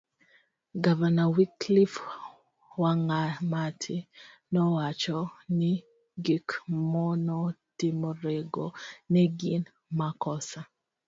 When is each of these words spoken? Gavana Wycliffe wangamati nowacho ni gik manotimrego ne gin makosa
Gavana 0.83 1.23
Wycliffe 1.33 2.01
wangamati 2.81 3.97
nowacho 4.51 5.19
ni 5.57 5.71
gik 6.25 6.47
manotimrego 6.91 8.65
ne 9.11 9.23
gin 9.39 9.63
makosa 9.99 10.59